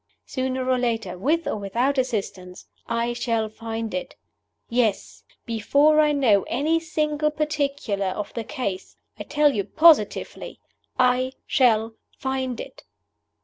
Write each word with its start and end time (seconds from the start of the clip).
Sooner 0.25 0.67
or 0.67 0.79
later, 0.79 1.15
with 1.15 1.45
or 1.45 1.57
without 1.57 1.99
assistance, 1.99 2.65
I 2.87 3.13
shall 3.13 3.49
find 3.49 3.93
it. 3.93 4.15
Yes! 4.67 5.23
before 5.45 5.99
I 5.99 6.11
know 6.11 6.41
any 6.47 6.79
single 6.79 7.29
particular 7.29 8.07
of 8.07 8.33
the 8.33 8.43
Case, 8.43 8.97
I 9.19 9.23
tell 9.25 9.53
you 9.53 9.63
positively 9.63 10.57
I 10.97 11.33
shall 11.45 11.93
find 12.17 12.59
it! 12.59 12.83